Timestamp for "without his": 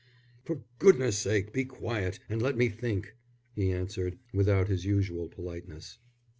4.33-4.83